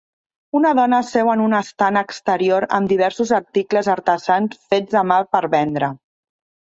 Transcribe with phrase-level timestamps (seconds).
[0.59, 5.43] Una dona seu en un estand exterior amb diversos articles artesans fets a mà per
[5.57, 5.93] vendre.